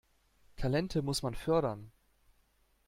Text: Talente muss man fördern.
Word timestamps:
Talente 0.57 1.03
muss 1.03 1.21
man 1.21 1.35
fördern. 1.35 1.91